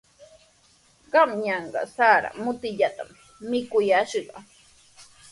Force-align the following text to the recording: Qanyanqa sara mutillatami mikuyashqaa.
Qanyanqa 1.11 1.81
sara 1.95 2.29
mutillatami 2.43 3.15
mikuyashqaa. 3.49 4.41